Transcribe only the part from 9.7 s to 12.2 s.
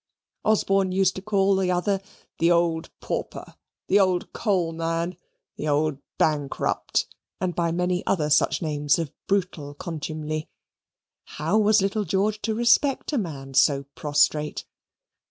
contumely. How was little